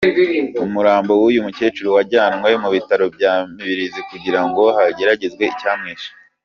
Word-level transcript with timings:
Umurambo 0.65 1.11
w’uyu 1.21 1.45
mukecuru 1.45 1.87
wajyanwe 1.97 2.49
mu 2.61 2.69
bitaro 2.75 3.05
bya 3.15 3.33
Mibirizi 3.55 4.01
kugira 4.09 4.41
ngo 4.47 4.63
hagaragazwe 4.77 5.43
icyamwishe. 5.53 6.09